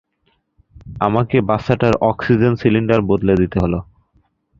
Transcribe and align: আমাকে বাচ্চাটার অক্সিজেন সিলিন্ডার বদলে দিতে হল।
আমাকে 1.01 1.37
বাচ্চাটার 1.49 1.93
অক্সিজেন 2.09 2.53
সিলিন্ডার 2.61 2.99
বদলে 3.09 3.33
দিতে 3.41 3.57
হল। 3.63 3.73